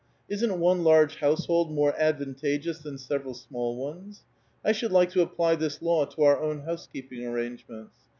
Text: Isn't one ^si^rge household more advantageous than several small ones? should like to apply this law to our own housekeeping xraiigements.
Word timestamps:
Isn't 0.27 0.59
one 0.59 0.79
^si^rge 0.79 1.17
household 1.17 1.69
more 1.71 1.93
advantageous 1.95 2.79
than 2.79 2.97
several 2.97 3.35
small 3.35 3.75
ones? 3.77 4.23
should 4.73 4.91
like 4.91 5.11
to 5.11 5.21
apply 5.21 5.53
this 5.53 5.79
law 5.79 6.05
to 6.05 6.23
our 6.23 6.41
own 6.41 6.61
housekeeping 6.61 7.19
xraiigements. 7.19 7.91